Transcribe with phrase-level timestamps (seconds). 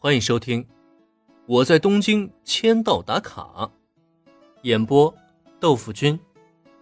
[0.00, 0.62] 欢迎收听
[1.44, 3.42] 《我在东京签到打卡》，
[4.62, 5.12] 演播：
[5.58, 6.20] 豆腐君、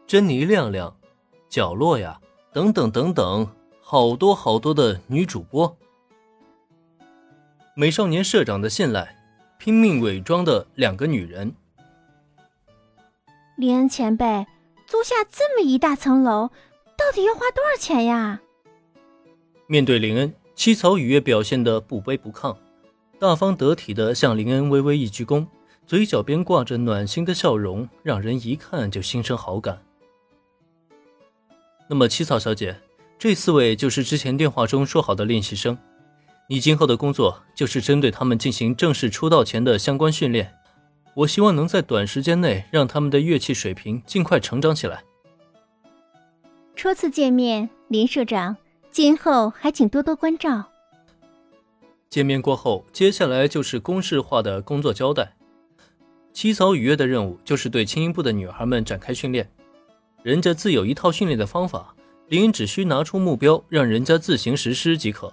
[0.07, 0.95] 珍妮亮亮、
[1.49, 2.21] 角落呀，
[2.53, 3.51] 等等等等，
[3.81, 5.75] 好多好多的女主播。
[7.75, 9.17] 美少年社长的信赖，
[9.57, 11.55] 拼命伪装的两个女人。
[13.57, 14.47] 林恩前辈，
[14.87, 16.49] 租下这么一大层楼，
[16.99, 18.43] 到底要花多少钱呀？
[19.67, 22.55] 面对林恩，七草雨月表现的不卑不亢。
[23.19, 25.47] 大方得体的向林恩微微一鞠躬，
[25.87, 29.83] 嘴角边挂着暖心的笑容，让人一看就心生好感。
[31.89, 32.79] 那么七草小姐，
[33.19, 35.79] 这四位就是之前电话中说好的练习生，
[36.49, 40.53] 你今后的工作就是针对他们进行正式出道前的相关训练。
[41.15, 45.03] 我希望能在短时间内让他们的乐器水平尽快成长起来。
[46.75, 48.55] 初次见面，林社长，
[48.91, 50.69] 今后还请多多关照。
[52.09, 55.35] 见面过后，接下来就是公式化的工作交代。
[56.33, 59.51] 七草雨月的任务就是对轻音部的女孩们展开训练，
[60.23, 61.95] 人家自有一套训练的方法，
[62.29, 65.33] 林恩只需拿出目标，让人家自行实施即可。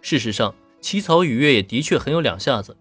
[0.00, 2.76] 事实上，七草雨月也的确很有两下子。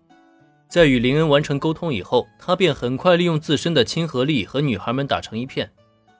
[0.67, 5.71] 在与林恩完成沟通以后，他便很快利用自身的亲和力和女孩们打成一片，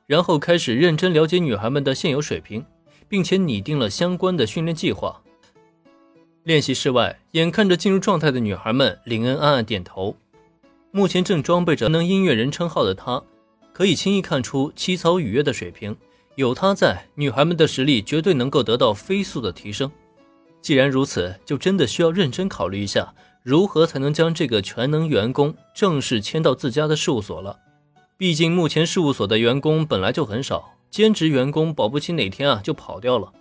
[0.08, 2.66] 然后开始认真了解女孩们的现有水平，
[3.08, 5.22] 并且拟定了相关的训练计划。
[6.44, 10.16] 练习室外，眼看着进入状态的女孩们，林恩暗暗点头。
[10.90, 13.22] 目前正装备着能音乐人称号的他，
[13.72, 15.96] 可以轻易看出七草雨月的水平。
[16.34, 19.92] 有他在，女孩们的实力绝对能够得到飞速的提升。
[20.64, 27.60] 既然如此，就真的需要认真考虑一下，如何才能将这个全能员工正式签到自家的事务所了。
[28.18, 33.32] 毕竟目前事务所的员工本来就很少，兼职员工保不齐哪天啊就跑掉了。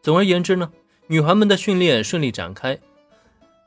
[0.00, 0.70] 总而言之呢。
[1.10, 2.78] 女孩们的训练顺利展开，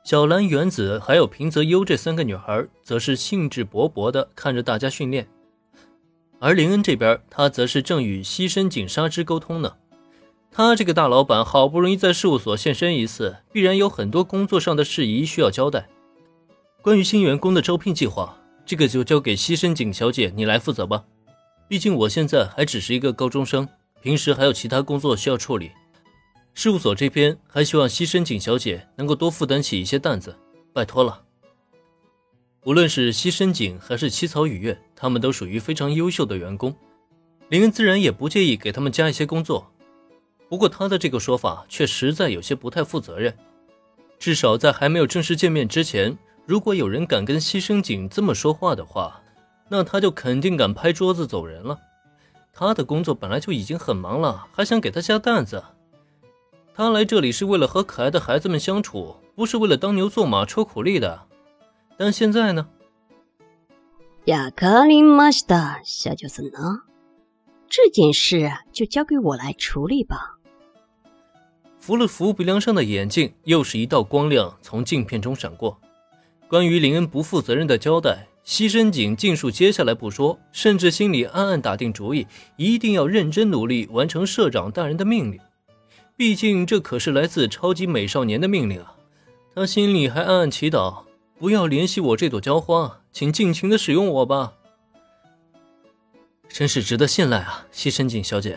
[0.02, 5.28] 小兰、原子还有平泽优这三个女孩则是兴致勃勃地看着大家训练，
[6.38, 9.74] 而林恩这边，他则是正与西深井纱织沟通呢。
[10.50, 15.86] 他这个大老板好不容易在事务所现身一次，必然有很多工作上的事宜需要交代。
[16.80, 21.04] 关于新员工的招聘计划，这个就交给西深井小姐你来负责吧。
[21.68, 23.68] 毕竟我现在还只是一个高中生，
[24.00, 25.72] 平时还有其他工作需要处理。
[26.54, 30.38] 事务所这边还希望西深井小姐能够多负担起一些担子，
[30.72, 31.22] 拜托了。
[32.62, 36.74] 无论是西深井还是七草雨月，他们都属于非常优秀的员工，
[37.48, 39.70] 林恩自然也不介意给他们加一些工作。
[40.48, 43.36] 不过他的这个说法却实在有些不太负责任。
[44.18, 46.16] 至少在还没有正式见面之前，
[46.46, 49.20] 如果有人敢跟西深井这么说话的话，
[49.68, 51.78] 那他就肯定敢拍桌子走人了。
[52.52, 55.62] 他的工作本来就已经很忙了，还想给他加担子。
[56.76, 61.22] 他来这里是为了和可爱的孩子们相处，不是为了当牛做马抽苦力的。
[61.96, 62.66] 但现在呢？
[64.24, 66.82] 亚卡里马西达小舅子呢？
[67.68, 70.36] 这件事就交给我来处理吧。
[71.78, 75.80] 扶了扶鼻梁上的眼镜，又是一道光亮从镜片中闪过。
[76.48, 82.26] 关于林恩不负责任的交代，西深井尽数接下来不说，甚至心里暗暗打定主意，
[82.56, 85.38] 一定要认真努力完成社长大人的命令。
[86.16, 88.94] 毕竟这可是来自超级美少年的命令啊！
[89.54, 91.02] 他心里还暗暗祈祷：
[91.38, 94.52] 不要怜惜我这朵娇花，请尽情的使用我吧。
[96.48, 98.56] 真是值得信赖啊，西深井小姐。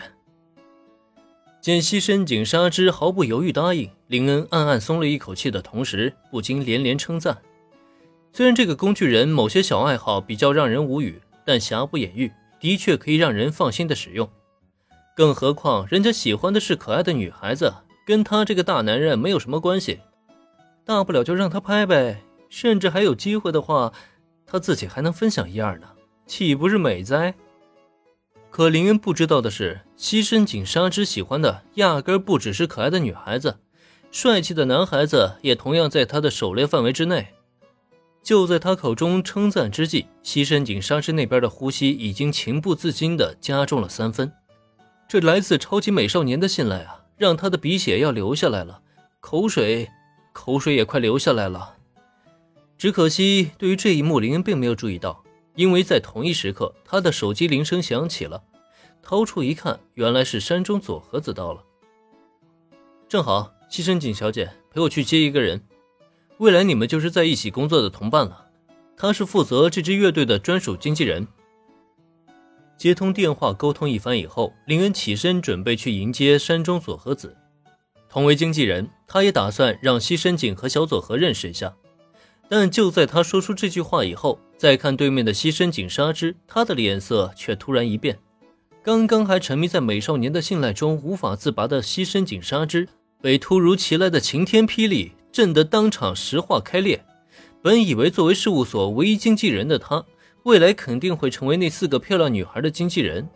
[1.60, 7.38] 见西深井纱织毫不犹豫答应，林恩暗暗松了一口气的同时，不禁连连称赞。
[8.32, 12.30] 虽然这个工具人某些小爱好比较让人无语，但瑕不掩瑜，
[12.60, 14.30] 的确可以让人放心的使用。
[15.18, 17.74] 更何况，人家喜欢的是可爱的女孩子，
[18.06, 19.98] 跟他这个大男人没有什么关系。
[20.84, 23.92] 大不了就让他拍呗，甚至还有机会的话，
[24.46, 25.88] 他自己还能分享一二呢，
[26.24, 27.34] 岂不是美哉？
[28.48, 33.58] 可林恩不知道的是，西深井纱织喜欢的压根不只是可爱的女孩子，
[34.12, 37.26] 帅气的男孩子也同样在他的狩猎范围之内。
[38.22, 44.32] 就在他口中称赞之际，西深井纱织那边的呼吸已经情不自禁地加重了三分。
[45.08, 48.82] 这来自超级美少年的信赖啊，让他的鼻血要流下来了，
[49.20, 49.88] 口水，
[50.34, 51.76] 口水也快流下来了。
[52.76, 55.24] 只可惜，对于这一幕，林恩并没有注意到，
[55.54, 58.44] 因为在同一时刻，他的手机铃声响起了。
[59.02, 61.64] 掏出一看，原来是山中佐和子到了。
[63.08, 65.66] 正好，西深井小姐陪我去接一个人，
[66.36, 68.44] 未来你们就是在一起工作的同伴了。
[68.94, 71.26] 他是负责这支乐队的专属经纪人。
[72.78, 77.36] 接通电话沟通一番以后，林恩起身准备去迎接山中佐和子。
[78.08, 81.74] 同为经纪人，他也打算让西深井和小佐和认识一下。
[82.48, 88.16] 但就在他说出这句话以后，再看对面的西深井纱织，他的脸色却突然一变。
[88.80, 92.88] 刚刚还沉迷在美少年的信赖中无法自拔的西深井纱织，
[93.20, 97.04] 被突如其来的晴天霹雳震得当场石化开裂。
[97.60, 100.04] 本以为作为事务所唯一经纪人的他，
[100.48, 103.28] 未来肯定会成为那四个漂亮女孩的经纪人，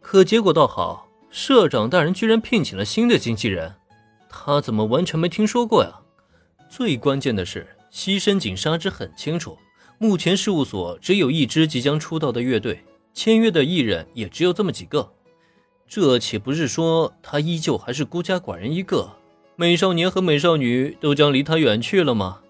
[0.00, 3.74] 可结果倒好，社长大人居然聘请了新的经纪人，
[4.28, 5.90] 他怎么完全没听说过呀？
[6.70, 7.66] 最关键的是。
[7.90, 9.58] 西深井纱织很清楚，
[9.98, 15.12] 目前事务所只有一支即将出道的乐队，签约的艺人也只有这么几个，
[15.88, 19.10] 这岂不是说他依旧还是孤家寡人一个？
[19.56, 22.40] 美少年和美少女都将离他远去了吗？